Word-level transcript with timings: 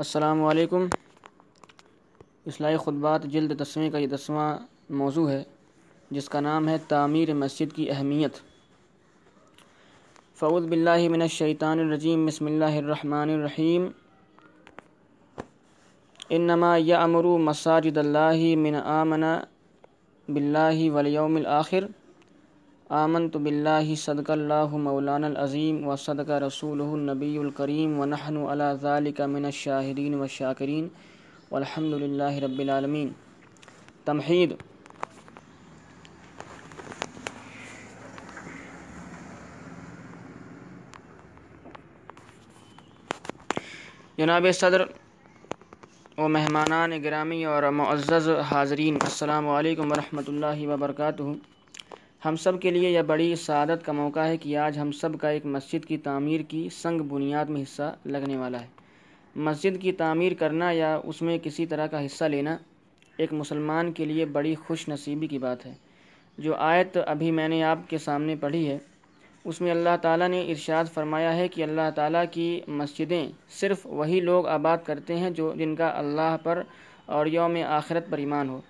السلام 0.00 0.44
علیکم۔ 0.44 0.86
اصلاحی 2.46 2.76
خطبات 2.76 3.22
جلد 3.24 3.60
دسویں 3.60 3.90
کا 3.90 3.98
یہ 3.98 4.06
دسواں 4.06 4.58
موضوع 4.90 5.30
ہے، 5.30 5.42
جس 6.10 6.28
کا 6.28 6.40
نام 6.40 6.68
ہے 6.68 6.76
تعمیر 6.88 7.34
مسجد 7.34 7.76
کی 7.76 7.90
اہمیت۔ 7.90 8.32
فعود 10.34 10.62
باللہ 10.62 11.08
من 11.08 11.22
الشیطان 11.22 11.78
الرجیم، 11.78 12.26
بسم 12.26 12.46
اللہ 12.46 12.78
الرحمن 12.78 13.30
الرحیم۔ 13.30 13.88
انما 16.28 16.76
یامر 16.76 17.24
مساجد 17.24 17.98
اللہ 17.98 18.56
من 18.56 18.74
آمن 18.74 19.24
باللہ 20.28 20.90
والیوم 20.90 21.36
الآخر۔ 21.36 21.84
آمنت 22.98 23.36
باللہ 23.36 23.94
صدق 23.96 24.30
اللہ 24.30 24.74
مولانا 24.84 25.26
العظیم 25.26 25.86
و 25.88 25.94
صدق 25.96 26.30
رسول 26.42 26.80
النبی 26.82 27.36
الکریم 27.38 27.98
و 28.00 28.04
نحن 28.04 28.36
علی 28.52 28.64
ذالک 28.80 29.20
من 29.34 29.44
الشاہدین 29.44 30.14
و 30.14 30.26
شاکرین 30.26 30.88
والحمد 31.50 31.94
للہ 32.00 32.32
رب 32.44 32.58
العالمین۔ 32.58 33.08
تمحید 34.04 34.54
جناب 44.18 44.46
صدر 44.54 44.82
و 46.18 46.28
مہمانان 46.28 47.02
گرامی 47.04 47.44
اور 47.44 47.62
معزز 47.72 48.28
حاضرین، 48.50 48.98
السلام 49.02 49.48
علیکم 49.48 49.92
ورحمۃ 49.92 50.28
اللہ 50.28 50.66
وبرکاتہ۔ 50.68 51.30
ہم 52.24 52.36
سب 52.36 52.60
کے 52.60 52.70
لیے 52.70 52.90
یہ 52.90 53.02
بڑی 53.02 53.36
سعادت 53.36 53.86
کا 53.86 53.92
موقع 53.92 54.20
ہے 54.20 54.36
کہ 54.36 54.56
آج 54.56 54.78
ہم 54.78 54.92
سب 54.92 55.08
کا 55.20 55.28
ایک 55.28 55.46
مسجد 55.46 55.84
کی 55.84 55.96
تعمیر 55.96 56.40
کی 56.40 56.68
سنگ 56.72 57.00
بنیاد 57.00 57.44
میں 57.44 57.62
حصہ 57.62 57.96
لگنے 58.04 58.36
والا 58.36 58.60
ہے۔ 58.60 58.66
مسجد 59.36 59.82
کی 59.82 59.92
تعمیر 59.92 60.32
کرنا 60.38 60.70
یا 60.70 61.00
اس 61.04 61.22
میں 61.22 61.38
کسی 61.42 61.66
طرح 61.66 61.86
کا 61.86 62.06
حصہ 62.06 62.24
لینا 62.24 62.56
ایک 63.16 63.32
مسلمان 63.32 63.92
کے 63.92 64.04
لیے 64.04 64.24
بڑی 64.24 64.54
خوش 64.54 64.88
نصیبی 64.88 65.26
کی 65.26 65.38
بات 65.38 65.66
ہے۔ 65.66 65.72
جو 66.38 66.54
آیت 66.54 66.98
ابھی 67.06 67.30
میں 67.30 67.48
نے 67.48 67.62
آپ 67.62 67.78
کے 67.88 67.98
سامنے 67.98 68.36
پڑھی 68.36 68.68
ہے، 68.68 68.78
اس 69.44 69.60
میں 69.60 69.70
اللہ 69.70 69.96
تعالیٰ 70.02 70.28
نے 70.28 70.40
ارشاد 70.40 70.84
فرمایا 70.94 71.36
ہے 71.36 71.48
کہ 71.48 71.62
اللہ 71.62 71.90
تعالیٰ 71.94 72.24
کی 72.30 72.60
مسجدیں 72.68 73.26
صرف 73.50 73.86
وہی 73.86 74.20
لوگ 74.20 74.46
آباد 74.46 74.78
کرتے 74.84 75.16
ہیں 75.16 75.30
جو 75.30 75.52
جن 75.56 75.76
کا 75.76 75.98
اللہ 75.98 76.36
پر 76.42 76.62
اور 77.06 77.26
یوم 77.26 77.56
آخرت 77.66 78.10
پر 78.10 78.18
ایمان 78.18 78.48
ہو۔ 78.48 78.60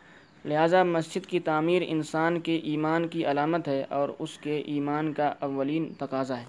لہٰذا 0.44 0.82
مسجد 0.82 1.26
کی 1.26 1.40
تعمیر 1.40 1.82
انسان 1.86 2.40
کے 2.40 2.56
ایمان 2.56 3.08
کی 3.08 3.26
علامت 3.26 3.68
ہے 3.68 3.84
اور 3.88 4.08
اس 4.18 4.38
کے 4.38 4.58
ایمان 4.58 5.12
کا 5.12 5.32
اولین 5.40 5.92
تقاضا 5.98 6.40
ہے۔ 6.40 6.44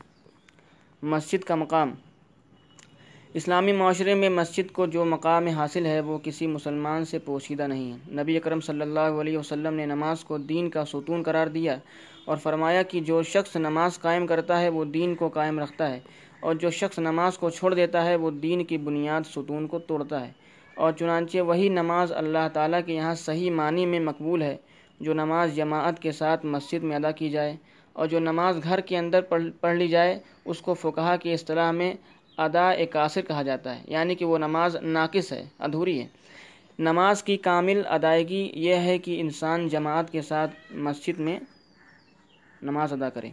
مسجد 1.04 1.44
کا 1.44 1.56
مقام۔ 1.56 1.92
اسلامی 3.34 3.72
معاشرے 3.72 4.16
میں 4.16 4.30
مسجد 4.30 4.72
کو 4.72 4.86
جو 4.86 5.06
مقام 5.06 5.48
حاصل 5.48 5.86
ہے 5.86 6.00
وہ 6.00 6.18
کسی 6.24 6.48
مسلمان 6.48 7.06
سے 7.06 7.20
پوشیدہ 7.20 7.68
نہیں 7.68 7.92
ہے۔ 7.92 7.98
نبی 8.12 8.38
اکرم 8.38 8.60
صلی 8.60 8.82
اللہ 8.82 9.00
علیہ 9.00 9.38
وسلم 9.38 9.74
نے 9.74 9.86
نماز 9.86 10.24
کو 10.24 10.38
دین 10.38 10.70
کا 10.70 10.86
ستون 10.86 11.24
قرار 11.24 11.48
دیا 11.48 11.78
اور 12.26 12.38
فرمایا 12.38 12.82
کہ 12.82 13.00
جو 13.00 13.24
شخص 13.24 13.56
نماز 13.56 14.00
قائم 14.00 14.28
کرتا 14.28 14.62
ہے 14.62 14.70
وہ 14.70 14.86
دین 14.86 15.16
کو 15.16 15.30
قائم 15.30 15.60
رکھتا 15.60 15.92
ہے 15.92 16.00
اور 16.40 16.56
جو 16.56 16.70
شخص 16.70 17.00
نماز 17.00 17.38
کو 17.38 17.50
چھوڑ 17.50 17.74
دیتا 17.74 18.06
ہے 18.06 18.16
وہ 18.16 18.32
دین 18.32 18.64
کی 18.64 18.78
بنیاد 18.78 19.22
ستون 19.36 19.68
کو 19.68 19.80
توڑتا 19.80 20.28
ہے۔ 20.28 20.32
اور 20.76 20.92
چنانچہ 20.92 21.38
وہی 21.38 21.70
نماز 21.70 22.12
اللہ 22.12 22.48
تعالیٰ 22.54 22.80
کے 22.86 22.94
یہاں 22.94 23.14
صحیح 23.16 23.52
معنی 23.52 23.86
میں 23.86 24.00
مقبول 24.00 24.42
ہے، 24.42 24.56
جو 25.00 25.14
نماز 25.14 25.56
جماعت 25.56 26.00
کے 26.02 26.12
ساتھ 26.12 26.46
مسجد 26.46 26.84
میں 26.84 26.96
ادا 26.96 27.12
کی 27.12 27.30
جائے 27.30 27.56
اور 27.94 28.08
جو 28.08 28.20
نماز 28.20 28.60
گھر 28.64 28.80
کے 28.80 28.98
اندر 28.98 29.22
پڑھ 29.62 29.76
لی 29.76 29.88
جائے، 29.88 30.20
اس 30.46 30.62
کو 30.62 30.74
فقہ 30.74 31.16
کی 31.22 31.34
اصطلاح 31.34 31.72
میں 31.72 31.94
ادا 32.38 32.72
قاصر 32.92 33.22
کہا 33.22 33.42
جاتا 33.42 33.76
ہے 33.76 33.82
یعنی 33.88 34.16
کہ 34.16 34.26
وہ 34.26 34.38
نماز 34.38 34.76
ناقص 34.76 35.32
ہے، 35.34 35.44
ادھوری 35.60 36.00
ہے۔ 36.02 36.08
نماز 36.80 37.24
کی 37.24 37.38
کامل 37.38 37.82
ادائیگی 37.86 38.52
یہ 38.54 38.76
ہے 38.76 38.98
کہ 38.98 39.20
انسان 39.22 39.68
جماعت 39.68 40.12
کے 40.12 40.22
ساتھ 40.22 40.52
مسجد 40.72 41.20
میں 41.20 41.40
نماز 42.62 42.94
ادا 42.94 43.10
کرے۔ 43.10 43.30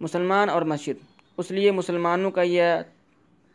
مسلمان 0.00 0.48
اور 0.48 0.62
مسجد، 0.62 1.04
اس 1.38 1.50
لیے 1.50 1.70
مسلمانوں 1.70 2.30
کا 2.30 2.42
یہ 2.42 2.62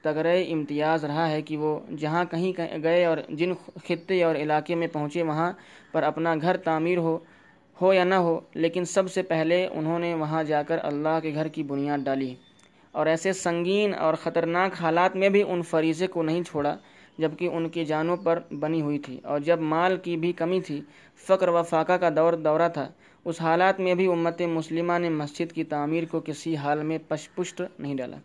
تگرے 0.02 0.44
امتیاز 0.44 1.06
رہا 1.06 1.31
ہے 1.31 1.41
کہ 1.41 1.58
وہ 1.58 1.80
جہاں 1.97 2.25
کہیں 2.25 2.81
گئے 2.84 3.06
اور 3.06 3.18
جن 3.30 3.53
خطے 3.84 4.24
اور 4.24 4.35
علاقے 4.35 4.75
میں 4.75 4.88
پہنچے 4.88 5.24
وہاں 5.24 5.53
پر 5.91 6.03
اپنا 6.03 6.35
گھر 6.41 6.58
تعمیر 6.58 6.97
ہو 6.97 7.18
ہو 7.81 7.94
یا 7.94 8.03
نہ 8.03 8.16
ہو، 8.16 8.40
لیکن 8.53 8.86
سب 8.86 9.12
سے 9.12 9.22
پہلے 9.22 9.68
انہوں 9.72 10.00
نے 10.00 10.13
وہاں 10.13 10.44
جا 10.44 10.63
کر 10.63 10.78
اللہ 10.81 11.19
کے 11.22 11.34
گھر 11.34 11.47
کی 11.47 11.63
بنیاد 11.63 11.97
ڈالی۔ 11.97 12.36
اور 12.91 13.06
ایسے 13.06 13.34
سنگین 13.34 13.94
اور 13.94 14.13
خطرناک 14.13 14.81
حالات 14.81 15.16
میں 15.16 15.30
بھی 15.30 15.44
ان 15.44 15.62
فریضے 15.62 16.07
کو 16.07 16.24
نہیں 16.24 16.44
چھوڑا، 16.44 16.78
جبکہ 17.18 17.50
ان 17.53 17.69
کی 17.69 17.86
جانوں 17.86 18.18
پر 18.18 18.40
بنی 18.59 18.81
ہوئی 18.81 19.00
تھی۔ 19.00 19.19
اور 19.24 19.40
جب 19.40 19.59
مال 19.59 19.97
کی 19.97 20.18
بھی 20.18 20.31
کمی 20.31 20.62
تھی، 20.62 20.81
فقر 21.28 21.47
و 21.47 21.63
فاقہ 21.63 21.94
کا 21.94 22.09
دور 22.09 22.34
دورہ 22.34 22.69
تھا، 22.69 22.91
اس 23.25 23.41
حالات 23.41 23.80
میں 23.80 23.96
بھی 23.96 24.07
امت 24.07 24.41
مسلمہ 24.41 24.97
نے 24.97 25.09
مسجد 25.09 25.52
کی 25.52 25.63
تعمیر 25.63 26.03
کو 26.12 26.19
کسی 26.19 26.56
حال 26.56 26.84
میں 26.84 26.97
پش 27.07 27.30
پشت 27.36 27.62
نہیں 27.80 27.96
ڈالا۔ 27.96 28.18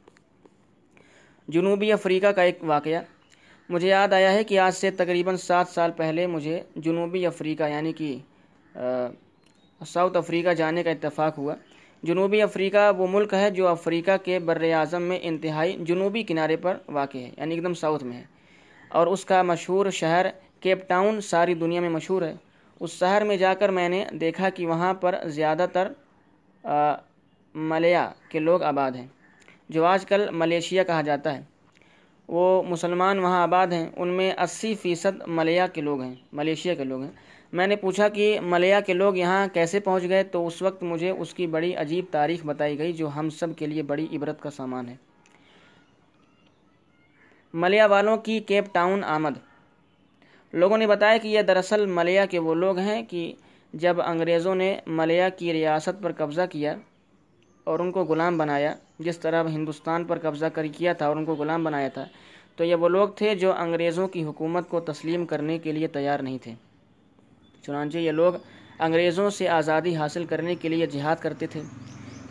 جنوبی 1.48 1.92
افریقہ 1.92 2.26
کا 2.26 2.42
ایک 2.42 2.58
واقعہ۔ 2.62 3.00
مجھے 3.68 3.88
یاد 3.88 4.12
آیا 4.12 4.32
ہے 4.32 4.44
کہ 4.44 4.58
آج 4.58 4.74
سے 4.74 4.90
تقریباً 4.90 5.36
سات 5.36 5.68
سال 5.68 5.90
پہلے 5.96 6.26
مجھے 6.26 6.60
جنوبی 6.76 7.26
افریقہ 7.26 7.68
یعنی 7.68 7.92
کہ 7.92 8.16
ساؤتھ 9.86 10.16
افریقہ 10.16 10.52
جانے 10.54 10.82
کا 10.82 10.90
اتفاق 10.90 11.38
ہوا۔ 11.38 11.54
جنوبی 12.02 12.40
افریقہ 12.42 12.90
وہ 12.98 13.06
ملک 13.10 13.34
ہے 13.34 13.50
جو 13.50 13.66
افریقہ 13.68 14.16
کے 14.24 14.38
بر 14.38 14.62
اعظم 14.72 15.02
میں 15.02 15.18
انتہائی 15.22 15.76
جنوبی 15.80 16.22
کنارے 16.22 16.56
پر 16.56 16.76
واقع 16.88 17.18
ہے 17.18 17.30
یعنی 17.38 17.54
ایک 17.54 17.64
دم 17.64 17.74
ساؤتھ 17.74 18.04
میں 18.04 18.16
ہے۔ 18.16 18.24
اور 18.90 19.06
اس 19.06 19.24
کا 19.24 19.42
مشہور 19.42 19.90
شہر 19.90 20.26
کیپ 20.60 20.88
ٹاؤن 20.88 21.20
ساری 21.20 21.54
دنیا 21.54 21.80
میں 21.80 21.88
مشہور 21.90 22.22
ہے۔ 22.22 22.34
اس 22.80 22.90
شہر 22.90 23.24
میں 23.24 23.36
جا 23.36 23.52
کر 23.54 23.68
میں 23.68 23.88
نے 23.88 24.04
دیکھا 24.20 24.48
کہ 24.48 24.66
وہاں 24.66 24.92
پر 24.94 25.14
زیادہ 25.28 25.66
تر 25.72 25.88
ملیا 27.54 28.08
کے 28.28 28.38
لوگ 28.38 28.62
آباد 28.62 28.92
ہیں۔ 28.92 29.06
جو 29.72 29.84
آج 29.84 30.06
کل 30.06 30.28
ملیشیا 30.30 30.82
کہا 30.82 31.02
جاتا 31.02 31.34
ہے۔ 31.34 31.40
وہ 32.28 32.62
مسلمان 32.62 33.18
وہاں 33.18 33.42
آباد 33.42 33.66
ہیں، 33.66 33.90
ان 33.96 34.08
میں 34.08 34.30
اسی 34.38 34.74
فیصد 34.74 35.22
ملیا 35.26 35.66
کے 35.66 35.80
لوگ 35.80 36.00
ہیں، 36.00 36.14
ملیشیا 36.32 36.74
کے 36.74 36.84
لوگ 36.84 37.02
ہیں۔ 37.02 37.10
میں 37.52 37.66
نے 37.66 37.76
پوچھا 37.76 38.08
کہ 38.08 38.40
ملیا 38.40 38.80
کے 38.80 38.92
لوگ 38.92 39.16
یہاں 39.16 39.46
کیسے 39.52 39.80
پہنچ 39.80 40.02
گئے، 40.08 40.22
تو 40.22 40.46
اس 40.46 40.62
وقت 40.62 40.82
مجھے 40.82 41.10
اس 41.10 41.34
کی 41.34 41.46
بڑی 41.46 41.74
عجیب 41.74 42.04
تاریخ 42.10 42.44
بتائی 42.44 42.78
گئی، 42.78 42.92
جو 42.92 43.08
ہم 43.16 43.30
سب 43.30 43.56
کے 43.56 43.66
لیے 43.66 43.82
بڑی 43.82 44.06
عبرت 44.12 44.40
کا 44.40 44.50
سامان 44.50 44.88
ہے۔ 44.88 44.96
ملیا 47.54 47.86
والوں 47.86 48.16
کی 48.16 48.40
کیپ 48.40 48.64
ٹاؤن 48.72 49.04
آمد۔ 49.04 49.38
لوگوں 50.52 50.78
نے 50.78 50.86
بتایا 50.86 51.16
کہ 51.16 51.28
یہ 51.28 51.42
دراصل 51.42 51.86
ملیا 51.86 52.24
کے 52.26 52.38
وہ 52.38 52.54
لوگ 52.54 52.78
ہیں 52.78 53.02
کہ 53.02 53.32
جب 53.72 54.02
انگریزوں 54.02 54.54
نے 54.54 54.76
ملیا 54.86 55.28
کی 55.28 55.52
ریاست 55.52 56.02
پر 56.02 56.12
قبضہ 56.12 56.42
کیا 56.50 56.74
اور 57.64 57.78
ان 57.78 57.92
کو 57.92 58.04
غلام 58.04 58.38
بنایا، 58.38 58.74
جس 58.98 59.18
طرح 59.18 59.44
ہندوستان 59.48 60.04
پر 60.04 60.18
قبضہ 60.18 60.46
کر 60.46 60.66
کیا 60.66 60.92
تھا 60.92 61.06
اور 61.06 61.16
ان 61.16 61.24
کو 61.24 61.34
غلام 61.34 61.64
بنایا 61.64 61.88
تھا۔ 61.88 62.04
تو 62.56 62.64
یہ 62.64 62.74
وہ 62.74 62.88
لوگ 62.88 63.08
تھے 63.08 63.34
جو 63.34 63.52
انگریزوں 63.52 64.08
کی 64.08 64.24
حکومت 64.24 64.68
کو 64.68 64.80
تسلیم 64.80 65.26
کرنے 65.26 65.58
کے 65.58 65.72
لیے 65.72 65.86
تیار 65.86 66.18
نہیں 66.18 66.38
تھے۔ 66.42 66.54
چنانچہ 67.62 67.98
یہ 67.98 68.12
لوگ 68.12 68.34
انگریزوں 68.78 69.30
سے 69.30 69.48
آزادی 69.48 69.96
حاصل 69.96 70.24
کرنے 70.24 70.54
کے 70.54 70.68
لیے 70.68 70.86
جہاد 70.86 71.16
کرتے 71.20 71.46
تھے۔ 71.46 71.62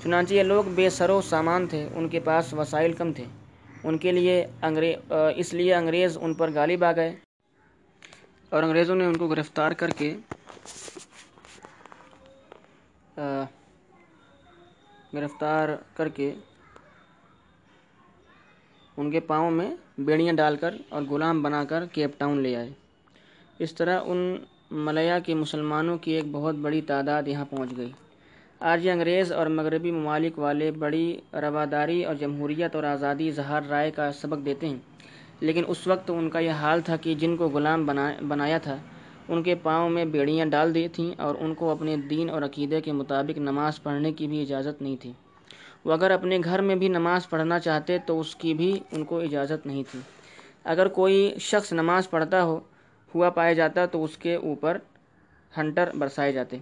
چنانچہ 0.03 0.33
یہ 0.33 0.43
لوگ 0.43 0.63
بے 0.75 0.89
سر 0.89 1.09
و 1.09 1.21
سامان 1.21 1.67
تھے، 1.67 1.89
ان 1.95 2.09
کے 2.09 2.19
پاس 2.19 2.53
وسائل 2.53 2.93
کم 2.93 3.13
تھے۔ 3.13 3.25
ان 3.83 3.97
کے 3.97 4.11
لیے 4.11 4.45
انگریز 4.61 5.11
اس 5.35 5.53
لیے 5.53 5.73
انگریز 5.73 6.17
ان 6.21 6.33
پر 6.33 6.51
غالب 6.53 6.83
آ 6.83 6.91
گئے۔ 6.91 7.15
اور 8.49 8.63
انگریزوں 8.63 8.95
نے 8.95 9.05
ان 9.05 9.17
کو 9.17 9.27
گرفتار 9.27 9.71
کر 9.71 9.89
کے 9.89 10.15
گرفتار 15.13 15.69
کر 15.93 16.07
کے 16.09 16.33
ان 18.97 19.11
کے 19.11 19.19
پاؤں 19.19 19.51
میں 19.51 19.69
بیڑیاں 19.97 20.33
ڈال 20.33 20.55
کر 20.55 20.75
اور 20.89 21.01
غلام 21.09 21.41
بنا 21.43 21.63
کر 21.63 21.85
کیپ 21.85 22.17
ٹاؤن 22.17 22.41
لے 22.41 22.55
آئے۔ 22.55 22.69
اس 23.59 23.73
طرح 23.75 23.99
ان 24.05 24.35
ملیا 24.85 25.17
کے 25.19 25.33
مسلمانوں 25.35 25.97
کی 25.97 26.11
ایک 26.11 26.25
بہت 26.31 26.55
بڑی 26.55 26.81
تعداد 26.81 27.27
یہاں 27.27 27.45
پہنچ 27.45 27.75
گئی۔ 27.77 27.91
آج 28.61 28.85
یہ 28.85 28.91
انگریز 28.91 29.31
اور 29.31 29.47
مغربی 29.47 29.91
ممالک 29.91 30.39
والے 30.39 30.71
بڑی 30.71 31.05
رواداری 31.41 32.03
اور 32.05 32.15
جمہوریت 32.15 32.75
اور 32.75 32.83
آزادی 32.83 33.27
اظہار 33.27 33.61
رائے 33.69 33.91
کا 33.91 34.11
سبق 34.11 34.45
دیتے 34.45 34.67
ہیں، 34.67 34.77
لیکن 35.39 35.63
اس 35.67 35.87
وقت 35.87 36.11
ان 36.11 36.29
کا 36.29 36.39
یہ 36.39 36.61
حال 36.61 36.81
تھا 36.81 36.95
کہ 36.95 37.13
جن 37.15 37.35
کو 37.37 37.47
غلام 37.49 37.85
بنا، 37.85 38.11
بنایا 38.27 38.57
تھا 38.57 38.77
ان 39.31 39.43
کے 39.43 39.55
پاؤں 39.55 39.89
میں 39.89 40.05
بیڑیاں 40.05 40.45
ڈال 40.45 40.75
دی 40.75 40.87
تھیں 40.87 41.21
اور 41.21 41.35
ان 41.39 41.53
کو 41.53 41.69
اپنے 41.71 41.97
دین 41.97 42.29
اور 42.29 42.41
عقیدے 42.41 42.81
کے 42.81 42.91
مطابق 42.91 43.37
نماز 43.37 43.83
پڑھنے 43.83 44.13
کی 44.13 44.27
بھی 44.27 44.41
اجازت 44.41 44.81
نہیں 44.81 44.95
تھی۔ 44.97 45.11
وہ 45.85 45.93
اگر 45.93 46.11
اپنے 46.11 46.39
گھر 46.43 46.61
میں 46.61 46.75
بھی 46.75 46.87
نماز 46.87 47.29
پڑھنا 47.29 47.59
چاہتے 47.59 47.97
تو 48.05 48.19
اس 48.19 48.35
کی 48.35 48.53
بھی 48.53 48.79
ان 48.91 49.05
کو 49.05 49.19
اجازت 49.19 49.65
نہیں 49.65 49.83
تھی۔ 49.91 49.99
اگر 50.63 50.87
کوئی 50.87 51.35
شخص 51.39 51.73
نماز 51.73 52.09
پڑھتا 52.09 52.43
ہو، 52.43 52.59
ہوا 53.15 53.29
پایا 53.29 53.53
جاتا 53.53 53.85
تو 53.85 54.03
اس 54.03 54.17
کے 54.17 54.35
اوپر 54.35 54.77
ہنٹر 55.57 55.89
برسائے 55.95 56.31
جاتے۔ 56.31 56.57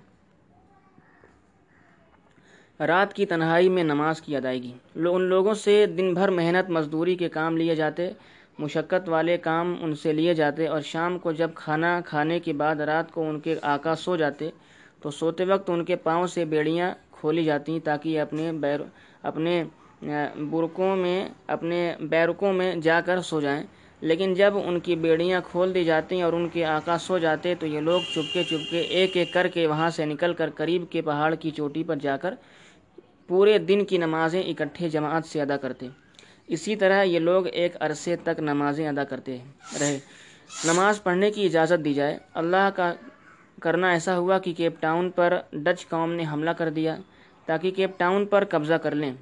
رات 2.79 3.13
کی 3.13 3.25
تنہائی 3.25 3.69
میں 3.69 3.83
نماز 3.83 4.21
کی 4.21 4.35
ادائیگی۔ 4.37 4.73
ان 4.95 5.21
لوگوں 5.21 5.53
سے 5.53 5.85
دن 5.85 6.13
بھر 6.13 6.29
محنت، 6.29 6.69
مزدوری 6.69 7.15
کے 7.15 7.29
کام 7.29 7.57
لیے 7.57 7.75
جاتے۔ 7.75 8.11
مشقت 8.59 9.09
والے 9.09 9.37
کام 9.39 9.75
ان 9.81 9.93
سے 9.95 10.13
لیے 10.13 10.33
جاتے 10.33 10.67
اور 10.67 10.81
شام 10.83 11.17
کو 11.19 11.31
جب 11.31 11.49
کھانا 11.55 11.99
کھانے 12.05 12.39
کے 12.39 12.53
بعد 12.53 12.79
رات 12.83 13.11
کو 13.11 13.27
ان 13.29 13.39
کے 13.39 13.55
آقا 13.65 13.95
سو 13.97 14.15
جاتے 14.17 14.49
تو 15.01 15.11
سوتے 15.11 15.45
وقت 15.45 15.69
ان 15.69 15.83
کے 15.85 15.95
پاؤں 15.97 16.25
سے 16.27 16.45
بیڑیاں 16.45 16.89
کھولی 17.11 17.43
جاتی 17.43 17.79
تاکہ 17.79 18.19
اپنے 18.21 18.51
بیر 18.61 18.79
اپنے 19.23 19.63
برقوں 20.51 20.95
میں 20.95 21.19
اپنے 21.47 21.79
بیرکوں 22.09 22.51
میں 22.53 22.73
جا 22.83 22.99
کر 23.01 23.21
سو 23.21 23.41
جائیں۔ 23.41 23.63
لیکن 24.01 24.33
جب 24.33 24.57
ان 24.57 24.79
کی 24.79 24.95
بیڑیاں 24.95 25.39
کھول 25.45 25.73
دی 25.75 25.83
جاتی 25.83 26.21
اور 26.21 26.33
ان 26.33 26.47
کے 26.49 26.65
آقا 26.67 26.97
سو 26.97 27.17
جاتے 27.17 27.53
تو 27.55 27.67
یہ 27.67 27.79
لوگ 27.81 28.01
چپکے 28.13 28.43
چپکے 28.43 28.79
ایک 28.91 29.17
ایک 29.17 29.33
کر 29.33 29.47
کے 29.47 29.65
وہاں 29.67 29.89
سے 29.89 30.05
نکل 30.05 30.33
کر 30.33 30.49
قریب 30.55 30.83
کے 30.91 31.01
پہاڑ 31.01 31.33
کی 31.35 31.51
چوٹی 31.51 31.83
پر 31.83 31.95
جا 32.01 32.15
کر 32.17 32.33
پورے 33.29 33.57
دن 33.59 33.83
کی 33.85 33.97
نمازیں 33.97 34.41
اکٹھے 34.43 34.89
جماعت 34.89 35.25
سے 35.25 35.41
ادا 35.41 35.57
کرتے۔ 35.57 35.87
اسی 36.49 36.75
طرح 36.75 37.03
یہ 37.03 37.19
لوگ 37.19 37.47
ایک 37.51 37.75
عرصے 37.79 38.15
تک 38.23 38.39
نمازیں 38.39 38.87
ادا 38.87 39.03
کرتے 39.03 39.37
رہے۔ 39.79 39.99
نماز 40.65 41.03
پڑھنے 41.03 41.31
کی 41.31 41.45
اجازت 41.45 41.83
دی 41.85 41.93
جائے۔ 41.93 42.17
اللہ 42.33 42.69
کا 42.75 42.93
کرنا 43.61 43.89
ایسا 43.89 44.17
ہوا 44.17 44.39
کہ 44.39 44.53
کیپ 44.53 44.79
ٹاؤن 44.79 45.09
پر 45.11 45.37
ڈچ 45.53 45.87
قوم 45.89 46.11
نے 46.13 46.23
حملہ 46.31 46.49
کر 46.49 46.69
دیا 46.69 46.95
تاکہ 47.45 47.71
کیپ 47.71 47.97
ٹاؤن 47.99 48.25
پر 48.25 48.43
قبضہ 48.49 48.73
کر 48.73 48.95
لیں۔ 48.95 49.13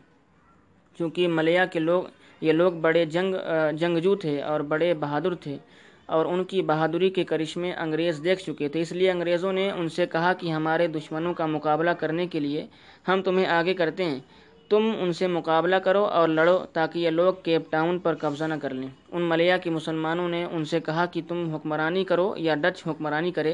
چونکہ 1.00 1.28
ملیا 1.28 1.66
کے 1.66 1.80
لوگ، 1.80 2.04
یہ 2.42 2.52
لوگ 2.54 2.74
بڑے 2.82 3.06
جنگ، 3.06 3.36
جنگجو 3.78 4.16
تھے 4.16 4.42
اور 4.42 4.60
بڑے 4.72 4.94
بہادر 4.94 5.36
تھے 5.36 5.58
اور 6.06 6.26
ان 6.26 6.44
کی 6.44 6.62
بہادری 6.62 7.10
کے 7.10 7.24
کرشمے 7.24 7.72
انگریز 7.74 8.22
دیکھ 8.24 8.42
چکے 8.44 8.68
تھے۔ 8.70 8.82
اس 8.82 8.92
لیے 8.92 9.12
انگریزوں 9.12 9.54
نے 9.54 9.70
ان 9.72 9.90
سے 9.90 10.06
کہا 10.06 10.34
کہ 10.34 10.52
ہمارے 10.52 10.88
دشمنوں 10.88 11.34
کا 11.34 11.46
مقابلہ 11.46 11.90
کرنے 12.00 12.28
کے 12.28 12.40
لیے 12.40 12.66
ہم 13.08 13.22
تمہیں 13.22 13.46
آگے 13.46 13.74
کرتے 13.74 14.04
ہیں۔ 14.04 14.20
تم 14.70 14.92
ان 15.00 15.12
سے 15.14 15.28
مقابلہ 15.28 15.76
کرو 15.76 16.04
اور 16.06 16.28
لڑو 16.30 16.58
تاکہ 16.74 17.00
یہ 17.00 17.10
لوگ 17.10 17.34
کیپ 17.44 17.70
ٹاؤن 17.72 18.00
پر 18.00 18.16
قبضہ 18.16 18.44
نہ 18.44 18.54
کر 18.62 18.74
لیں۔ 18.74 18.88
ان 19.12 19.22
ملیا 19.22 19.58
کے 19.58 19.70
مسلمانوں 19.70 20.28
نے 20.30 20.44
ان 20.46 20.66
سے 20.66 20.80
کہا 20.80 21.06
کہ 21.06 21.22
تم 21.28 21.54
حکمرانی 21.54 22.04
کرو 22.04 22.34
یا 22.38 22.56
ڈچ 22.56 22.88
حکمرانی 22.88 23.32
کرے، 23.32 23.54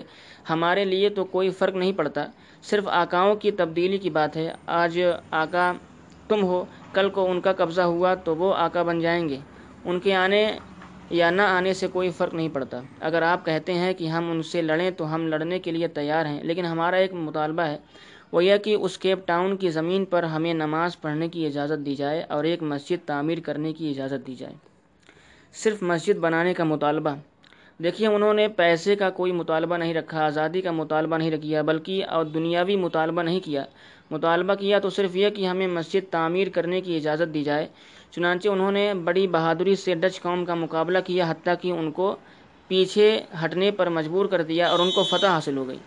ہمارے 0.50 0.86
لیے 0.86 1.10
تو 1.10 1.25
کوئی 1.25 1.50
فرق 1.50 1.75
نہیں 1.75 1.92
پڑتا۔ 1.94 2.25
صرف 2.63 2.88
آقاؤں 2.94 3.36
کی 3.36 3.51
تبدیلی 3.51 3.98
کی 3.98 4.10
بات 4.10 4.36
ہے۔ 4.38 4.50
آج 4.81 5.00
آقا 5.44 5.71
تم 6.30 6.44
ہو، 6.44 6.63
کل 6.94 7.10
کو 7.10 7.30
ان 7.31 7.42
کا 7.42 7.54
قبضہ 7.54 7.81
ہوا 7.94 8.13
تو 8.16 8.36
وہ 8.36 8.54
آقا 8.57 8.83
بن 8.83 9.00
جائیں 9.00 9.27
گے۔ 9.30 9.38
ان 9.86 10.00
کے 10.00 10.16
آنے 10.16 10.42
یا 11.12 11.30
نہ 11.30 11.42
آنے 11.57 11.74
سے 11.74 11.88
کوئی 11.88 12.09
فرق 12.09 12.33
نہیں 12.33 12.50
پڑتا۔ 12.50 12.80
اگر 13.00 13.21
آپ 13.21 13.45
کہتے 13.45 13.74
ہیں 13.74 13.94
کہ 13.94 14.07
ہم 14.07 14.31
ان 14.31 14.42
سے 14.44 14.62
لڑیں 14.62 14.89
تو 14.92 15.13
ہم 15.16 15.27
لڑنے 15.27 15.59
کے 15.59 15.71
لیے 15.71 15.88
تیار 15.88 16.25
ہیں، 16.25 16.44
لیکن 16.44 16.66
ہمارا 16.66 16.95
ایک 16.95 17.13
مطالبہ 17.13 17.62
ہے۔ 17.62 17.77
وہ 18.33 18.45
یہ 18.45 18.57
کہ 18.57 18.75
اس 18.75 18.97
کیپ 18.97 19.27
ٹاؤن 19.27 19.57
کی 19.57 19.69
زمین 19.69 20.06
پر 20.06 20.24
ہمیں 20.24 20.53
نماز 20.53 21.01
پڑھنے 21.01 21.27
کی 21.27 21.45
اجازت 21.45 21.85
دی 21.85 21.95
جائے 21.95 22.24
اور 22.30 22.44
ایک 22.44 22.63
مسجد 22.63 23.07
تعمیر 23.07 23.39
کرنے 23.39 23.74
کی 23.74 23.89
اجازت 23.89 24.27
دی 24.27 24.35
جائے۔ 24.35 24.53
صرف 25.53 25.83
مسجد 25.83 26.18
بنانے 26.18 26.53
کا 26.53 26.63
مطالبہ۔ 26.63 27.09
دیکھیے، 27.83 28.07
انہوں 28.07 28.33
نے 28.33 28.47
پیسے 28.47 28.95
کا 28.95 29.09
کوئی 29.09 29.31
مطالبہ 29.31 29.77
نہیں 29.77 29.94
رکھا، 29.94 30.25
آزادی 30.25 30.62
کا 30.62 30.71
مطالبہ 30.71 31.18
نہیں 31.18 31.31
کیا 31.41 31.62
بلکہ 31.62 32.06
اور 32.06 32.25
دنیاوی 32.25 32.75
مطالبہ 32.75 33.21
نہیں 33.21 33.39
کیا۔ 33.39 33.63
مطالبہ 34.12 34.53
کیا 34.53 34.80
تو 34.80 34.89
صرف 34.89 35.15
یہ 35.15 35.30
کہ 35.30 35.47
ہمیں 35.47 35.68
مسجد 35.68 36.12
تعمیر 36.12 36.50
کرنے 36.50 36.81
کی 36.81 36.95
اجازت 36.95 37.33
دی 37.33 37.44
جائے۔ 37.44 37.68
چنانچہ 38.12 38.50
انہوں 38.50 38.71
نے 38.71 38.94
بڑی 38.94 39.27
بہادری 39.27 39.75
سے 39.75 39.95
ڈچ 39.95 40.21
قوم 40.21 40.45
کا 40.45 40.56
مقابلہ 40.56 40.97
کیا، 41.06 41.25
حتیٰ 41.30 41.53
کہ 41.62 41.71
ان 41.71 41.91
کو 41.91 42.15
پیچھے 42.68 43.21
ہٹنے 43.45 43.71
پر 43.71 43.89
مجبور 43.89 44.25
کر 44.25 44.44
دیا 44.44 44.68
اور 44.68 44.80
ان 44.80 44.91
کو 44.91 45.03
فتح 45.03 45.27
حاصل 45.27 45.57
ہو 45.57 45.68
گئی۔ 45.68 45.77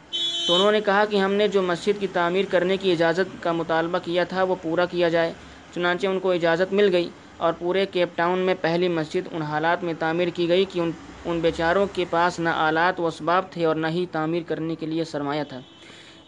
تو 0.46 0.54
انہوں 0.54 0.72
نے 0.72 0.80
کہا 0.80 1.04
کہ 1.04 1.16
ہم 1.16 1.32
نے 1.34 1.48
جو 1.48 1.62
مسجد 1.62 2.00
کی 2.00 2.06
تعمیر 2.06 2.44
کرنے 2.50 2.76
کی 2.76 2.92
اجازت 2.92 3.42
کا 3.42 3.52
مطالبہ 3.52 3.98
کیا 3.98 4.24
تھا 4.24 4.42
وہ 4.42 4.54
پورا 4.62 4.84
کیا 4.86 5.08
جائے۔ 5.08 5.32
چنانچہ 5.74 6.06
ان 6.06 6.18
کو 6.20 6.30
اجازت 6.30 6.72
مل 6.72 6.88
گئی 6.92 7.08
اور 7.36 7.52
پورے 7.52 7.86
کیپ 7.86 8.08
ٹاؤن 8.14 8.38
میں 8.38 8.54
پہلی 8.60 8.88
مسجد 8.88 9.28
ان 9.32 9.42
حالات 9.42 9.84
میں 9.84 9.94
تعمیر 9.98 10.28
کی 10.34 10.48
گئی 10.48 10.64
کہ 10.64 10.80
ان 10.80 10.90
ان 11.24 11.40
بیچاروں 11.40 11.86
کے 11.92 12.04
پاس 12.10 12.38
نہ 12.40 12.48
آلات 12.48 13.00
و 13.00 13.06
اسباب 13.06 13.50
تھے 13.50 13.64
اور 13.64 13.76
نہ 13.76 13.86
ہی 13.86 14.06
تعمیر 14.12 14.42
کرنے 14.46 14.74
کے 14.74 14.86
لیے 14.86 15.04
سرمایہ 15.04 15.44
تھا۔ 15.44 15.60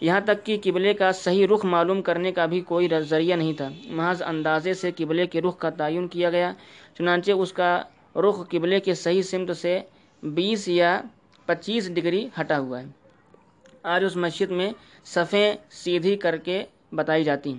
یہاں 0.01 0.19
تک 0.25 0.45
کہ 0.45 0.57
قبلے 0.63 0.93
کا 0.93 1.11
صحیح 1.11 1.47
رخ 1.53 1.65
معلوم 1.65 2.01
کرنے 2.01 2.31
کا 2.31 2.45
بھی 2.45 2.61
کوئی 2.61 2.87
ذریعہ 3.09 3.35
نہیں 3.35 3.53
تھا۔ 3.53 3.69
محض 3.85 4.21
اندازے 4.21 4.73
سے 4.73 4.91
قبلے 4.97 5.25
کے 5.27 5.41
رخ 5.41 5.57
کا 5.57 5.69
تعین 5.69 6.07
کیا 6.07 6.29
گیا۔ 6.29 6.51
چنانچہ 6.97 7.31
اس 7.31 7.53
کا 7.53 7.71
رخ 8.15 8.47
قبلے 8.49 8.79
کے 8.79 8.93
صحیح 8.93 9.21
سمت 9.21 9.57
سے 9.57 9.79
بیس 10.23 10.67
یا 10.67 11.01
پچیس 11.45 11.93
ڈگری 11.93 12.27
ہٹا 12.39 12.59
ہوا 12.59 12.79
ہے۔ 12.81 12.98
آج 13.83 14.03
اس 14.05 14.15
مسجد 14.15 14.51
میں 14.51 14.69
صفیں 15.05 15.55
سیدھی 15.69 16.15
کر 16.15 16.37
کے 16.37 16.63
بتائی 16.91 17.23
جاتی 17.23 17.53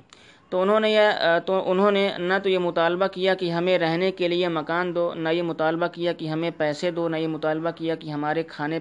تو 0.51 0.61
انہوں 0.63 0.81
نے 0.81 0.91
یہ، 0.91 1.39
تو 1.47 1.71
انہوں 1.71 1.91
نے 1.91 2.09
نہ 2.19 2.35
تو 2.43 2.49
یہ 2.49 2.59
مطالبہ 2.59 3.07
کیا 3.07 3.35
کہ 3.35 3.51
ہمیں 3.51 3.79
رہنے 3.79 4.11
کے 4.11 4.29
لیے 4.29 4.49
مکان 4.49 4.95
دو، 4.95 5.13
نہ 5.15 5.29
یہ 5.29 5.43
مطالبہ 5.43 5.87
کیا 5.87 6.13
کہ 6.13 6.29
ہمیں 6.29 6.51
پیسے 6.57 6.91
دو، 6.91 7.09
نہ 7.09 7.17
یہ 7.17 7.29
مطالبہ 7.29 7.71
کیا 7.71 7.95
کہ 7.95 8.11
ہمارے 8.11 8.43
کھانے 8.43 8.79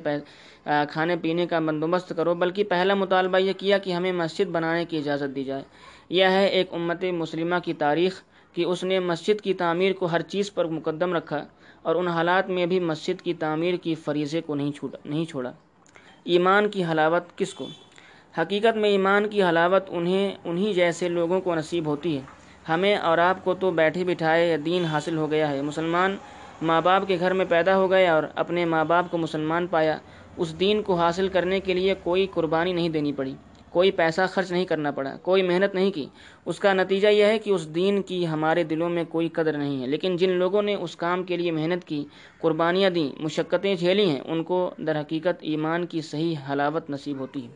کھانے 0.90 1.16
پینے 1.22 1.46
کا 1.48 1.60
بندوبست 1.60 2.14
کرو، 2.18 2.34
بلکہ 2.36 2.64
پہلا 2.64 2.94
مطالبہ 2.94 3.38
یہ 3.38 3.54
کیا 3.58 3.78
کہ 3.78 3.94
ہمیں 3.94 4.12
مسجد 4.12 4.50
بنانے 4.52 4.86
کی 4.86 4.98
اجازت 4.98 5.36
دی 5.36 5.44
جائے۔ 5.44 5.64
یہ 6.10 6.26
ہے 6.26 6.46
ایک 6.48 6.74
امت 6.74 7.04
مسلمہ 7.14 7.56
کی 7.64 7.74
تاریخ 7.74 8.22
کہ 8.56 8.66
اس 8.66 8.84
نے 8.84 9.00
مسجد 9.00 9.42
کی 9.42 9.54
تعمیر 9.54 9.94
کو 9.94 10.06
ہر 10.06 10.22
چیز 10.22 10.54
پر 10.54 10.66
مقدم 10.68 11.14
رکھا 11.14 11.44
اور 11.82 11.96
ان 11.96 12.08
حالات 12.08 12.50
میں 12.50 12.66
بھی 12.66 12.80
مسجد 12.80 13.22
کی 13.22 13.34
تعمیر 13.34 13.76
کی 13.76 13.96
فریضے 13.96 14.42
کو 14.42 14.56
نہیں 14.56 14.72
چھوڑا 14.72 14.98
نہیں 15.06 15.26
چھوڑا۔ 15.26 15.52
ایمان 16.24 16.70
کی 16.70 16.84
حلاوت 16.86 17.38
کس 17.38 17.54
کو؟ 17.54 17.68
حقیقت 18.38 18.78
میں 18.78 18.90
ایمان 18.90 19.30
کی 19.30 19.44
حلاوت 19.44 19.84
انہیں، 19.88 20.36
انہی 20.44 20.74
جیسے 20.74 21.10
لوگوں 21.10 21.42
کو 21.42 21.56
نصیب 21.56 21.86
ہوتی 21.86 22.18
ہے۔ 22.18 22.22
ہمیں 22.70 22.96
اور 22.96 23.18
آپ 23.18 23.44
کو 23.44 23.54
تو 23.54 23.72
بیٹھے 23.72 24.04
بٹھائے 24.04 24.58
دین 24.58 24.86
حاصل 24.86 25.18
ہو 25.18 25.32
گیا 25.32 25.52
ہے۔ 25.52 25.62
مسلمان 25.62 26.18
ماں 26.62 26.82
باپ 26.82 27.08
کے 27.08 27.18
گھر 27.20 27.34
میں 27.34 27.46
پیدا 27.50 27.76
ہو 27.76 27.92
گئے 27.92 28.08
اور 28.08 28.24
اپنے 28.36 28.66
ماں 28.66 28.86
باپ 28.86 29.12
کو 29.12 29.18
مسلمان 29.18 29.68
پایا۔ 29.68 29.98
اس 30.38 30.60
دین 30.60 30.82
کو 30.82 30.96
حاصل 30.96 31.28
کرنے 31.28 31.60
کے 31.60 31.74
لیے 31.74 31.94
کوئی 32.04 32.28
قربانی 32.34 32.74
نہیں 32.74 32.90
دینی 32.90 33.14
پڑی۔ 33.14 33.36
کوئی 33.70 33.92
پیسہ 33.92 34.22
خرچ 34.30 34.52
نہیں 34.52 34.66
کرنا 34.66 34.92
پڑا، 34.92 35.18
کوئی 35.18 35.44
محنت 35.44 35.76
نہیں 35.76 35.92
کی۔ 35.92 36.06
اس 36.46 36.60
کا 36.60 36.74
نتیجہ 36.74 37.08
یہ 37.08 37.24
ہے 37.24 37.40
کہ 37.40 37.50
اس 37.50 37.76
دین 37.76 38.02
کی 38.02 38.28
ہمارے 38.28 38.64
دلوں 38.64 38.90
میں 38.90 39.04
کوئی 39.04 39.28
قدر 39.28 39.58
نہیں 39.58 39.82
ہے۔ 39.82 39.88
لیکن 39.88 40.18
جن 40.18 40.30
لوگوں 40.30 40.62
نے 40.62 40.76
اس 40.76 40.96
کام 40.96 41.24
کے 41.24 41.38
لیے 41.38 41.52
محنت 41.52 41.88
کی، 41.88 42.06
قربانیاں 42.40 42.90
دیں، 42.90 43.22
مشقتیں 43.22 43.76
جھیلی 43.76 44.10
ہیں، 44.10 44.22
ان 44.26 44.44
کو 44.44 44.72
در 44.78 45.00
حقیقت 45.02 45.38
ایمان 45.42 45.86
کی 45.86 46.02
صحیح 46.02 46.36
حلاوت 46.52 46.90
نصیب 46.90 47.20
ہوتی 47.20 47.44
ہے۔ 47.44 47.50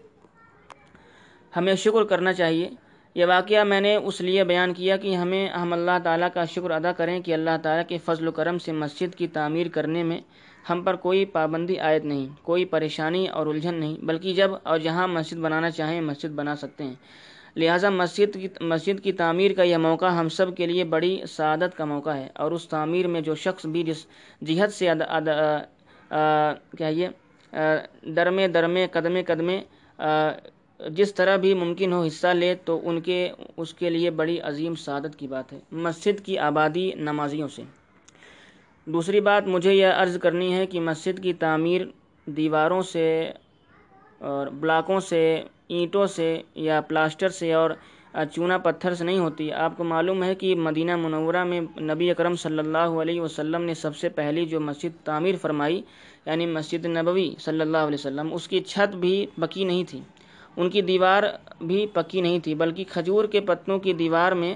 ہمیں 1.56 1.76
شکر 1.76 2.04
کرنا 2.04 2.34
چاہیے۔ 2.34 2.70
یہ 3.16 3.26
واقعہ 3.26 3.64
میں 3.64 3.82
نے 3.82 3.96
اس 3.96 4.22
لیے 4.22 4.44
بیان 4.44 4.74
کیا 4.74 4.98
کہ 4.98 5.16
ہمیں 5.16 5.48
ہم 5.48 5.74
اللہ 5.74 5.92
تعالیٰ 6.04 6.28
کا 6.34 6.46
شکر 6.46 6.72
ادا 6.72 6.92
کریں 6.92 7.20
کہ 7.20 7.34
اللہ 7.34 7.58
تعالیٰ 7.64 7.84
کے 7.88 7.98
فضل 7.98 8.28
و 8.28 8.32
کرم 8.32 8.58
سے 8.58 8.72
مسجد 8.72 9.16
کی 9.16 9.28
تعمیر 9.28 9.68
کرنے 9.68 10.04
میں 10.04 10.22
ہم 10.70 10.82
پر 10.84 10.96
کوئی 10.96 11.26
پابندی 11.26 11.78
عائد 11.78 12.06
نہیں، 12.06 12.28
کوئی 12.42 12.66
پریشانی 12.66 13.28
اور 13.28 13.48
الجھن 13.48 13.76
نہیں، 13.76 13.98
بلکہ 14.06 14.34
جب 14.34 14.52
اور 14.64 14.78
جہاں 14.78 15.08
مسجد 15.08 15.38
بنانا 15.38 15.70
چاہیں 15.72 16.02
مسجد 16.02 16.30
بنا 16.30 16.56
سکتے 16.56 16.84
ہیں۔ 16.84 16.94
لہٰذا 17.56 17.90
مسجد 17.90 18.34
کی 18.34 18.48
مسجد 18.62 19.04
کی 19.04 19.12
تعمیر 19.12 19.54
کا 19.54 19.64
یہ 19.64 19.78
موقع 19.78 20.06
ہم 20.06 20.30
سب 20.30 20.56
کے 20.58 20.66
لیے 20.66 20.84
بڑی 20.84 21.22
سعادت 21.30 21.78
کا 21.78 21.86
موقع 21.86 22.10
ہے۔ 22.10 22.28
اور 22.36 22.52
اس 22.52 22.68
تعمیر 22.68 23.08
میں 23.08 23.22
جو 23.22 23.36
شخص 23.36 23.66
بھی 23.66 23.84
جس 23.84 24.06
جہت 24.46 24.74
سے 24.74 24.88
کیا 26.78 26.88
یہ؟ 26.88 27.08
درمے 28.16 28.48
درمے، 28.48 28.88
قدمے 28.92 29.24
قدمے 29.24 29.62
جس 30.90 31.14
طرح 31.14 31.36
بھی 31.36 31.54
ممکن 31.54 31.94
ہو 31.94 32.04
حصہ 32.04 32.28
لے، 32.28 32.56
تو 32.66 32.80
ان 32.84 33.02
کے، 33.02 33.30
اس 33.58 33.74
کے 33.74 33.90
لیے 33.90 34.10
بڑی 34.12 34.40
عظیم 34.40 34.76
سعادت 34.76 35.16
کی 35.18 35.28
بات 35.28 35.54
ہے۔ 35.54 35.60
مسجد 35.72 36.26
کی 36.26 36.38
آبادی 36.38 36.92
نمازیوں 36.96 37.48
سے۔ 37.48 37.64
دوسری 38.88 39.20
بات 39.22 39.48
مجھے 39.48 39.74
یہ 39.74 39.88
عرض 39.96 40.18
کرنی 40.20 40.54
ہے 40.54 40.66
کہ 40.66 40.80
مسجد 40.80 41.22
کی 41.24 41.34
تعمیر 41.34 41.82
دیواروں 42.28 42.82
سے 42.82 43.32
اور 44.20 44.48
بلاکوں 44.60 45.00
سے، 45.00 45.24
اینٹوں 45.68 46.06
سے 46.06 46.42
یا 46.56 46.80
پلاسٹر 46.88 47.30
سے 47.30 47.54
اور 47.54 47.70
چونا 48.32 48.58
پتھر 48.58 48.94
سے 48.94 49.04
نہیں 49.04 49.20
ہوتی۔ 49.20 49.52
آپ 49.52 49.78
کو 49.78 49.84
معلوم 49.84 50.24
ہے 50.24 50.34
کہ 50.36 50.54
مدینہ 50.56 50.96
منورہ 50.96 51.44
میں 51.44 51.62
نبی 51.82 52.10
اکرم 52.12 52.36
صلی 52.36 52.60
اللہ 52.60 53.00
علیہ 53.02 53.22
وسلم 53.22 53.64
نے 53.64 53.74
سب 53.74 53.96
سے 53.96 54.10
پہلی 54.10 54.46
جو 54.46 54.60
مسجد 54.60 55.06
تعمیر 55.06 55.36
فرمائی 55.42 55.82
یعنی 56.26 56.46
مسجد 56.46 56.86
نبوی 56.86 57.30
صلی 57.40 57.62
اللہ 57.62 57.78
علیہ 57.78 58.00
وسلم، 58.00 58.34
اس 58.34 58.48
کی 58.48 58.60
چھت 58.60 58.96
بھی 58.96 59.26
پکی 59.42 59.64
نہیں 59.64 59.84
تھی۔ 59.84 60.00
ان 60.58 60.70
کی 60.70 60.82
دیوار 60.82 61.24
بھی 61.62 61.86
پکی 61.94 62.22
نہیں 62.22 62.40
تھی، 62.40 62.56
بلکہ 62.56 62.84
کھجور 62.90 63.26
کے 63.26 63.40
پتوں 63.42 63.80
کی 63.80 63.94
دیوار 63.94 64.32
میں 64.32 64.54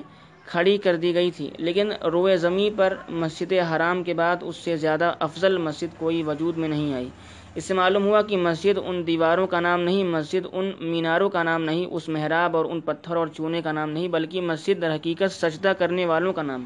کھڑی 0.48 0.78
کر 0.78 0.96
دی 0.96 1.14
گئی 1.14 1.32
تھی، 1.32 1.50
لیکن 1.58 1.92
روئے 2.12 2.36
زمیں 2.38 2.70
پر 2.78 2.94
مسجد 3.22 3.54
حرام 3.72 4.04
کے 4.04 4.14
بعد 4.14 4.38
اس 4.42 4.56
سے 4.56 4.76
زیادہ 4.78 5.14
افضل 5.20 5.58
مسجد 5.58 5.98
کوئی 6.00 6.22
وجود 6.24 6.58
میں 6.58 6.70
نہیں 6.70 6.94
آئی۔ 6.94 7.10
اس 7.56 7.66
سے 7.66 7.74
معلوم 7.74 8.06
ہوا 8.06 8.22
کہ 8.22 8.38
مسجد 8.38 8.78
ان 8.86 9.06
دیواروں 9.08 9.48
کا 9.48 9.60
نام 9.60 9.82
نہیں، 9.82 10.04
مسجد 10.06 10.46
ان 10.52 10.72
میناروں 10.82 11.30
کا 11.30 11.44
نام 11.44 11.64
نہیں، 11.64 11.86
اس 11.86 12.10
محراب 12.10 12.58
اور 12.58 12.66
ان 12.66 12.82
پتھر 12.82 13.16
اور 13.16 13.28
چونے 13.28 13.62
کا 13.62 13.72
نام 13.72 13.90
نہیں، 13.90 14.08
بلکہ 14.08 14.42
مسجد 14.42 14.82
در 14.82 14.96
حقیقت 14.96 15.32
سجدہ 15.32 15.74
کرنے 15.78 16.06
والوں 16.06 16.34
کا 16.34 16.42
نام۔ 16.42 16.66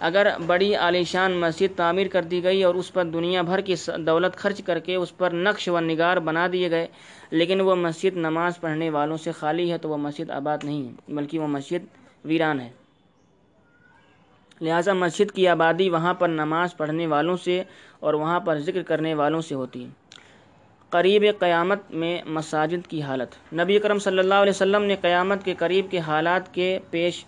اگر 0.00 0.26
بڑی 0.46 0.74
عالیشان 0.74 1.32
مسجد 1.32 1.76
تعمیر 1.76 2.08
کر 2.08 2.22
دی 2.22 2.42
گئی 2.44 2.62
اور 2.64 2.74
اس 2.74 2.92
پر 2.92 3.04
دنیا 3.04 3.42
بھر 3.42 3.60
کی 3.60 3.74
دولت 4.06 4.36
خرچ 4.36 4.62
کر 4.62 4.78
کے 4.78 4.94
اس 4.94 5.16
پر 5.16 5.32
نقش 5.32 5.68
و 5.68 5.80
نگار 5.80 6.16
بنا 6.16 6.46
دیے 6.52 6.70
گئے، 6.70 6.86
لیکن 7.30 7.60
وہ 7.60 7.74
مسجد 7.76 8.16
نماز 8.16 8.60
پڑھنے 8.60 8.90
والوں 8.90 9.16
سے 9.16 9.32
خالی 9.32 9.70
ہے 9.72 9.78
تو 9.78 9.88
وہ 9.88 9.96
مسجد 9.96 10.30
آباد 10.30 10.64
نہیں 10.64 10.84
ہے، 10.84 11.14
بلکہ 11.14 11.38
وہ 11.38 11.46
مسجد 11.46 11.86
ویران 12.24 12.60
ہے۔ 12.60 12.70
لہٰذا 14.62 14.92
مسجد 14.92 15.32
کی 15.32 15.48
آبادی 15.48 15.90
وہاں 15.90 16.14
پر 16.14 16.28
نماز 16.28 16.76
پڑھنے 16.76 17.06
والوں 17.06 17.36
سے 17.36 17.62
اور 18.00 18.14
وہاں 18.14 18.40
پر 18.40 18.58
ذکر 18.58 18.82
کرنے 18.82 19.14
والوں 19.14 19.40
سے 19.40 19.54
ہوتی۔ 19.54 19.84
ہے 19.84 19.90
قریب 20.90 21.24
قیامت 21.38 21.90
میں 21.90 22.22
مساجد 22.26 22.86
کی 22.86 23.02
حالت۔ 23.02 23.54
نبی 23.54 23.78
کرم 23.78 23.98
صلی 23.98 24.18
اللہ 24.18 24.34
علیہ 24.34 24.50
وسلم 24.50 24.82
نے 24.82 24.96
قیامت 24.96 25.44
کے 25.44 25.54
قریب 25.54 25.86
کے 25.90 25.98
حالات 25.98 26.54
کے 26.54 26.78
پیش، 26.90 27.24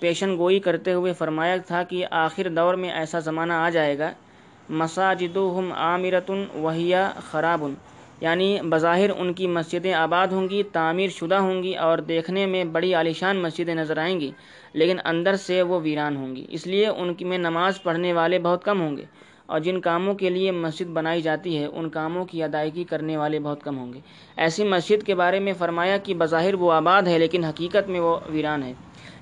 پیشن 0.00 0.36
گوئی 0.36 0.58
کرتے 0.60 0.92
ہوئے 0.92 1.12
فرمایا 1.12 1.56
تھا 1.56 1.82
کہ 1.82 2.06
آخر 2.10 2.48
دور 2.48 2.74
میں 2.74 2.90
ایسا 2.90 3.18
زمانہ 3.18 3.52
آ 3.52 3.70
جائے 3.70 3.98
گا۔ 3.98 4.12
مساجد 4.68 5.36
ہم 5.36 5.72
عامرتن 5.72 6.44
وہیا 6.54 7.12
خرابن۔ 7.30 7.74
یعنی 8.20 8.58
بظاہر 8.68 9.10
ان 9.18 9.32
کی 9.32 9.46
مسجدیں 9.46 9.92
آباد 9.92 10.26
ہوں 10.26 10.48
گی، 10.48 10.62
تعمیر 10.62 11.08
شدہ 11.08 11.34
ہوں 11.34 11.62
گی 11.62 11.76
اور 11.76 11.98
دیکھنے 11.98 12.46
میں 12.46 12.64
بڑی 12.64 12.94
عالیشان 12.94 13.36
مسجدیں 13.36 13.74
نظر 13.74 13.98
آئیں 13.98 14.20
گی، 14.20 14.30
لیکن 14.72 14.96
اندر 15.04 15.36
سے 15.36 15.62
وہ 15.62 15.80
ویران 15.82 16.16
ہوں 16.16 16.36
گی۔ 16.36 16.46
اس 16.48 16.66
لیے 16.66 16.86
ان 16.86 17.14
کی 17.14 17.24
میں 17.24 17.38
نماز 17.38 17.82
پڑھنے 17.82 18.12
والے 18.12 18.38
بہت 18.38 18.64
کم 18.64 18.80
ہوں 18.80 18.96
گے۔ 18.96 19.04
اور 19.46 19.60
جن 19.60 19.80
کاموں 19.80 20.14
کے 20.14 20.30
لیے 20.30 20.50
مسجد 20.50 20.86
بنائی 20.86 21.22
جاتی 21.22 21.58
ہے، 21.58 21.66
ان 21.66 21.88
کاموں 21.88 22.24
کی 22.24 22.42
ادائیگی 22.42 22.84
کرنے 22.84 23.16
والے 23.16 23.38
بہت 23.38 23.62
کم 23.62 23.78
ہوں 23.78 23.92
گے۔ 23.92 24.00
ایسی 24.36 24.64
مسجد 24.64 25.06
کے 25.06 25.14
بارے 25.14 25.40
میں 25.40 25.52
فرمایا 25.52 25.96
کہ 25.96 26.14
بظاہر 26.14 26.54
وہ 26.54 26.72
آباد 26.72 27.02
ہے، 27.02 27.18
لیکن 27.18 27.44
حقیقت 27.44 27.88
میں 27.88 28.00
وہ 28.00 28.18
ویران 28.26 28.62
ہے۔ 28.62 28.72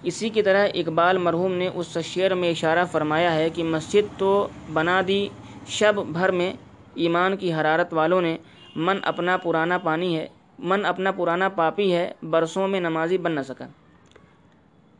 اسی 0.02 0.28
کی 0.28 0.42
طرح 0.42 0.68
اقبال 0.74 1.18
مرحوم 1.18 1.52
نے 1.52 1.68
اس 1.74 1.98
شعر 2.04 2.30
میں 2.30 2.50
اشارہ 2.50 2.84
فرمایا 2.84 3.34
ہے 3.34 3.50
کہ 3.50 3.62
مسجد 3.62 4.18
تو 4.18 4.48
بنا 4.72 5.00
دی 5.08 5.28
شب 5.68 5.94
بھر 6.08 6.30
میں 6.30 6.52
ایمان 6.94 7.36
کی 7.36 7.54
حرارت 7.54 7.94
والوں 7.94 8.22
نے 8.22 8.36
من 8.76 8.98
اپنا 9.02 9.36
پرانا 9.36 9.78
پانی 9.78 10.18
ہے، 10.18 10.26
من 10.58 10.86
اپنا 10.86 11.10
پرانا 11.10 11.48
پاپی 11.48 11.94
ہے، 11.94 12.12
برسوں 12.22 12.68
میں 12.68 12.80
نمازی 12.80 13.18
بن 13.18 13.32
نہ 13.32 13.40
سکا۔ 13.40 13.66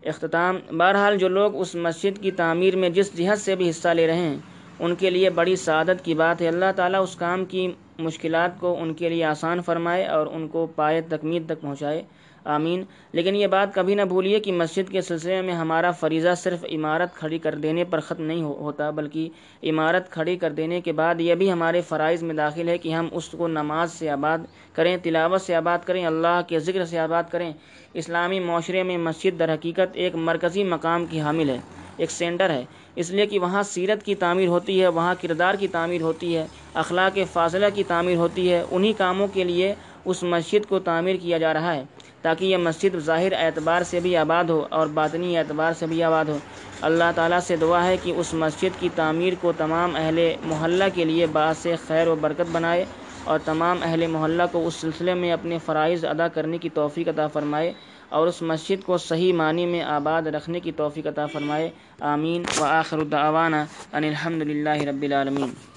اختتام۔ 0.05 0.59
بہرحال 0.71 1.19
جو 1.19 1.29
لوگ 1.29 1.57
اس 1.57 1.75
مسجد 1.75 2.23
کی 2.23 2.31
تعمیر 2.31 2.77
میں 2.77 2.91
جس 2.91 3.17
جہت 3.17 3.39
سے 3.39 3.57
بھی 3.57 3.71
حصہ 3.71 3.89
لے 3.89 4.07
رہے 4.07 4.17
ہیں، 4.17 4.37
ان 4.79 4.95
کے 4.95 5.11
لیے 5.11 5.31
بڑی 5.31 5.57
سعادت 5.57 6.05
کی 6.05 6.15
بات 6.15 6.43
ہے۔ 6.43 6.49
اللہ 6.49 6.65
تعالیٰ 6.77 7.03
اس 7.03 7.17
کام 7.17 7.45
کی 7.45 7.73
مشکلات 7.99 8.61
کو 8.61 8.77
ان 8.81 8.95
کے 8.95 9.09
لیے 9.09 9.25
آسان 9.25 9.63
فرمائے 9.63 10.05
اور 10.07 10.27
ان 10.27 10.49
کو 10.49 10.67
پائے 10.67 11.01
تکمیل 11.01 11.43
تک 11.47 11.61
پہنچائے۔ 11.61 12.03
آمین۔ 12.45 12.83
لیکن 13.13 13.37
یہ 13.37 13.47
بات 13.47 13.75
کبھی 13.75 13.95
نہ 13.95 14.03
بھولیے 14.03 14.41
کہ 14.41 14.53
مسجد 14.53 14.91
کے 14.91 15.01
سلسلے 15.01 15.41
میں 15.43 15.55
ہمارا 15.55 15.91
فریضہ 15.91 16.35
صرف 16.37 16.65
عمارت 16.73 17.15
کھڑی 17.15 17.39
کر 17.39 17.55
دینے 17.55 17.85
پر 17.85 18.01
ختم 18.01 18.25
نہیں 18.25 18.43
ہوتا، 18.43 18.91
بلکہ 18.91 19.29
عمارت 19.63 20.11
کھڑی 20.11 20.37
کر 20.37 20.51
دینے 20.51 20.81
کے 20.81 20.93
بعد 20.93 21.21
یہ 21.21 21.35
بھی 21.35 21.53
ہمارے 21.53 21.81
فرائض 21.81 22.23
میں 22.23 22.35
داخل 22.35 22.69
ہے 22.69 22.79
کہ 22.79 22.95
ہم 22.95 23.09
اس 23.13 23.29
کو 23.29 23.49
نماز 23.49 23.93
سے 23.93 24.11
آباد 24.11 24.39
کریں، 24.73 24.97
تلاوت 25.03 25.43
سے 25.43 25.55
آباد 25.55 25.79
کریں، 25.85 26.07
اللہ 26.07 26.41
کے 26.49 26.59
ذکر 26.59 26.85
سے 26.85 26.99
آباد 26.99 27.23
کریں۔ 27.31 27.53
اسلامی 27.95 28.41
معاشرے 28.41 28.83
میں 28.83 28.99
مسجد 28.99 29.39
در 29.39 29.55
حقیقت 29.55 29.91
ایک 29.95 30.15
مرکزی 30.15 30.65
مقام 30.65 31.07
کی 31.07 31.21
حامل 31.21 31.49
ہے، 31.49 31.59
ایک 31.97 32.11
سینٹر 32.11 32.51
ہے۔ 32.51 32.65
اس 32.97 33.11
لیے 33.11 33.27
کہ 33.27 33.39
وہاں 33.39 33.63
سیرت 33.63 34.03
کی 34.03 34.15
تعمیر 34.15 34.49
ہوتی 34.49 34.83
ہے، 34.83 34.89
وہاں 34.89 35.15
کردار 35.23 35.55
کی 35.55 35.69
تعمیر 35.69 36.01
ہوتی 36.01 36.37
ہے، 36.37 36.47
اخلاق 36.75 37.19
فاضلہ 37.33 37.67
کی 37.75 37.83
تعمیر 37.83 38.17
ہوتی 38.17 38.53
ہے۔ 38.53 38.65
انہی 38.71 38.93
کاموں 38.93 39.27
کے 39.33 39.45
لیے 39.45 39.75
اس 40.05 40.23
مسجد 40.23 40.69
کو 40.69 40.79
تعمیر 40.79 41.17
کیا 41.23 41.39
جا 41.39 41.55
رہا 41.55 41.75
ہے۔ 41.75 41.85
تاکہ 42.25 42.45
یہ 42.45 42.57
مسجد 42.57 42.97
ظاہر 42.99 43.33
اعتبار 43.33 43.83
سے 43.83 44.01
بھی 44.01 44.17
آباد 44.17 44.45
ہو 44.45 44.67
اور 44.71 44.87
باطنی 44.87 45.39
اعتبار 45.39 45.73
سے 45.73 45.87
بھی 45.87 46.03
آباد 46.03 46.25
ہو۔ 46.25 46.39
اللہ 46.81 47.11
تعالیٰ 47.15 47.41
سے 47.41 47.57
دعا 47.57 47.87
ہے 47.87 47.97
کہ 48.03 48.13
اس 48.17 48.35
مسجد 48.35 48.81
کی 48.81 48.89
تعمیر 48.95 49.33
کو 49.41 49.53
تمام 49.57 49.97
اہل 49.97 50.19
محلہ 50.43 50.85
کے 50.95 51.05
لیے 51.05 51.27
باعث 51.27 51.67
خیر 51.87 52.09
و 52.09 52.15
برکت 52.21 52.51
بنائے 52.53 52.85
اور 53.25 53.39
تمام 53.45 53.79
اہل 53.83 54.07
محلہ 54.07 54.43
کو 54.53 54.67
اس 54.67 54.75
سلسلے 54.75 55.15
میں 55.15 55.33
اپنے 55.33 55.59
فرائض 55.67 56.05
ادا 56.05 56.29
کرنے 56.29 56.59
کی 56.59 56.69
توفیق 56.69 57.09
عطا 57.09 57.27
فرمائے 57.27 57.73
اور 58.09 58.27
اس 58.27 58.43
مسجد 58.43 58.85
کو 58.85 58.99
صحیح 58.99 59.33
معنی 59.33 59.67
میں 59.67 59.83
آباد 59.83 60.23
رکھنے 60.23 60.61
کی 60.61 60.73
توفیق 60.73 61.07
عطا 61.07 61.27
فرمائے۔ 61.27 61.71
آمین۔ 62.01 62.43
و 62.61 62.65
آخر 62.65 62.99
الدعوانا 62.99 63.65
ان 63.93 64.05
الحمد 64.05 64.43
للہ 64.43 64.83
رب 64.83 65.03
العالمین۔ 65.03 65.74